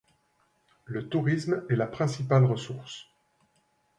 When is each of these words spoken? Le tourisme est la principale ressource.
Le 0.85 1.07
tourisme 1.09 1.63
est 1.69 1.75
la 1.75 1.85
principale 1.85 2.45
ressource. 2.45 3.05